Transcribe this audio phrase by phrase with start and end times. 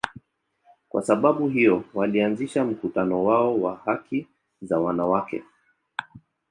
[0.89, 4.27] Kwa sababu hiyo, walianzisha mkutano wao wa haki
[4.61, 5.43] za wanawake.